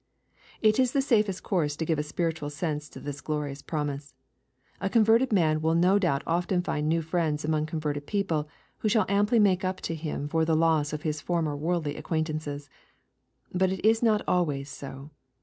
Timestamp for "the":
0.93-1.01, 10.43-10.55